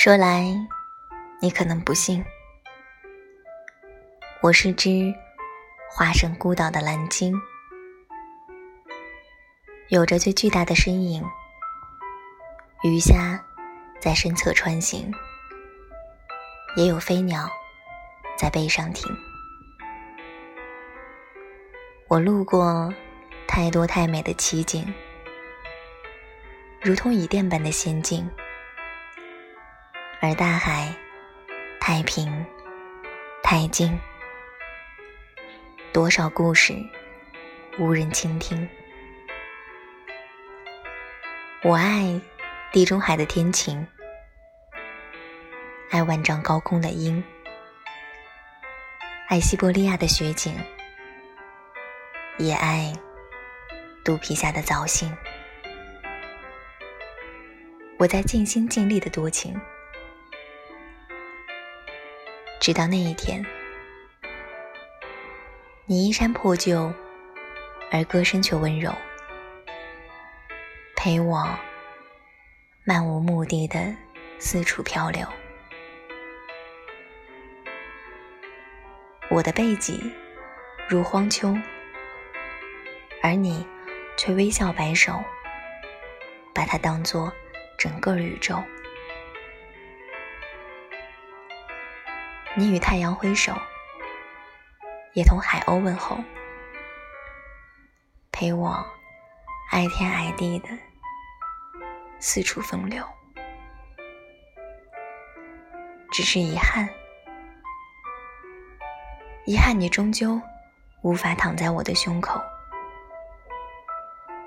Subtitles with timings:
[0.00, 0.54] 说来，
[1.40, 2.24] 你可能不信，
[4.40, 5.12] 我是只
[5.90, 7.34] 化身孤岛的蓝鲸，
[9.88, 11.20] 有着最巨大的身影，
[12.84, 13.44] 鱼虾
[14.00, 15.12] 在身侧穿行，
[16.76, 17.50] 也有飞鸟
[18.38, 19.12] 在背上停。
[22.06, 22.94] 我路过
[23.48, 24.94] 太多太美的奇景，
[26.80, 28.30] 如同椅垫般的仙境。
[30.20, 30.92] 而大海
[31.78, 32.44] 太平
[33.40, 33.96] 太静，
[35.92, 36.74] 多少故事
[37.78, 38.68] 无人倾听。
[41.62, 42.20] 我爱
[42.72, 43.86] 地中海的天晴，
[45.90, 47.22] 爱万丈高空的鹰，
[49.28, 50.52] 爱西伯利亚的雪景，
[52.38, 52.92] 也爱
[54.04, 55.16] 肚皮下的藻荇。
[57.98, 59.56] 我在尽心尽力的多情。
[62.68, 63.42] 直到那一天，
[65.86, 66.92] 你衣衫破旧，
[67.90, 68.94] 而歌声却温柔，
[70.94, 71.48] 陪我
[72.84, 73.96] 漫无目的的
[74.38, 75.26] 四处漂流。
[79.30, 80.12] 我的背脊
[80.90, 81.56] 如荒丘，
[83.22, 83.66] 而你
[84.18, 85.24] 却微笑摆手，
[86.54, 87.32] 把它当作
[87.78, 88.62] 整个宇宙。
[92.56, 93.52] 你与太阳挥手，
[95.12, 96.18] 也同海鸥问候，
[98.32, 98.84] 陪我
[99.70, 100.68] 爱天爱地的
[102.18, 103.04] 四处风流。
[106.10, 106.88] 只是遗憾，
[109.46, 110.40] 遗憾你终究
[111.02, 112.40] 无法躺在我的胸口，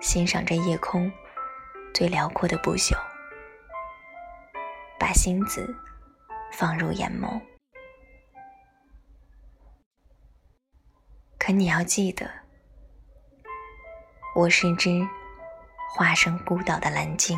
[0.01, 1.09] 欣赏着夜空
[1.93, 2.97] 最辽阔的不朽，
[4.99, 5.73] 把星子
[6.51, 7.39] 放入眼眸。
[11.51, 12.31] 而你要记得，
[14.33, 14.89] 我是只
[15.93, 17.37] 化身孤岛的蓝鲸。